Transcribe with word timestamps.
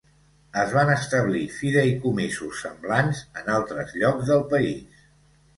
Es 0.61 0.71
van 0.77 0.91
establir 0.93 1.41
fideïcomisos 1.57 2.63
semblants 2.65 3.21
en 3.43 3.55
altres 3.59 3.97
llocs 4.03 4.33
del 4.33 4.43
país. 4.57 5.07